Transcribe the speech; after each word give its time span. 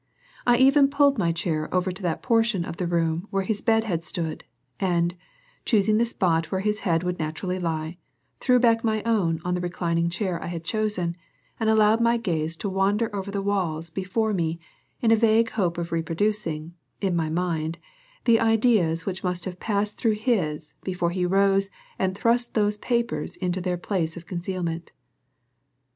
I 0.47 0.57
even 0.57 0.87
pulled 0.89 1.19
my 1.19 1.31
chair 1.31 1.71
over 1.71 1.91
to 1.91 2.01
that 2.01 2.23
portion 2.23 2.65
of 2.65 2.77
the 2.77 2.87
room 2.87 3.27
where 3.29 3.43
his 3.43 3.61
bed 3.61 3.83
had 3.83 4.03
stood, 4.03 4.43
and, 4.79 5.13
choosing 5.63 5.99
the 5.99 6.05
spot 6.05 6.51
where 6.51 6.61
his 6.61 6.79
head 6.79 7.03
would 7.03 7.19
naturally 7.19 7.59
lie, 7.59 7.99
threw 8.39 8.57
back 8.57 8.83
my 8.83 9.03
own 9.03 9.39
on 9.45 9.53
the 9.53 9.61
reclining 9.61 10.09
chair 10.09 10.41
I 10.41 10.47
had 10.47 10.63
chosen, 10.63 11.15
and 11.59 11.69
allowed 11.69 12.01
my 12.01 12.17
gaze 12.17 12.57
to 12.57 12.67
wander 12.67 13.15
over 13.15 13.29
the 13.29 13.43
walls 13.43 13.91
before 13.91 14.31
me 14.31 14.59
in 15.01 15.11
a 15.11 15.15
vague 15.15 15.51
hope 15.51 15.77
of 15.77 15.91
reproducing, 15.91 16.73
in 16.99 17.15
my 17.15 17.29
mind, 17.29 17.77
the 18.25 18.39
ideas 18.39 19.05
which 19.05 19.23
must 19.23 19.45
have 19.45 19.59
passed 19.59 19.99
through 19.99 20.15
his 20.15 20.73
before 20.83 21.11
he 21.11 21.27
rose 21.27 21.69
and 21.99 22.17
thrust 22.17 22.55
those 22.55 22.77
papers 22.77 23.35
into 23.35 23.61
their 23.61 23.77
place 23.77 24.17
of 24.17 24.25
concealment. 24.25 24.93